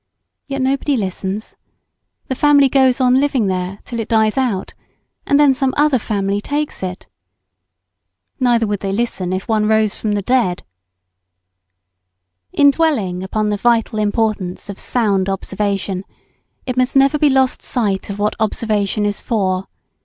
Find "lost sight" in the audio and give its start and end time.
17.29-18.09